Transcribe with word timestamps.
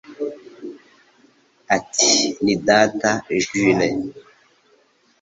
Ati: 1.77 2.11
"Ni 2.43 2.53
data, 2.67 3.09
Jule." 3.49 3.87